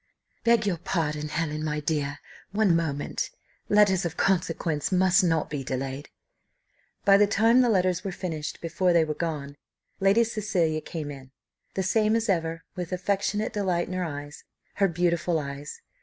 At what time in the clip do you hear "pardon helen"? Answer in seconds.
0.79-1.63